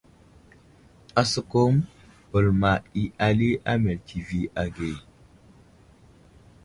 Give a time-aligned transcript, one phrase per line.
[1.21, 1.73] Asəkum
[2.31, 2.71] bəlma
[3.03, 4.91] i ali a meltivi age.